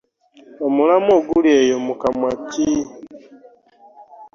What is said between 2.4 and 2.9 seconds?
ki?